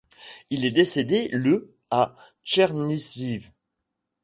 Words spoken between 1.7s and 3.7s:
à Tchernihiv.